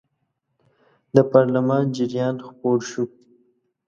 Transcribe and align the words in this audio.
د 1.15 1.17
پارلمان 1.31 1.83
جریان 1.95 2.35
خپور 2.47 2.79
شو. 2.89 3.03